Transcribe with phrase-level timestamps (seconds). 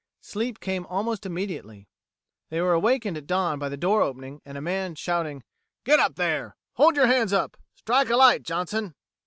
[0.21, 1.87] Sleep came almost immediately.
[2.49, 5.43] They were awakened at dawn by the door opening, and a man shouting,
[5.83, 6.55] "Get up there!
[6.73, 7.55] Hold you hands up!
[7.75, 8.95] Strike a light, Johnson."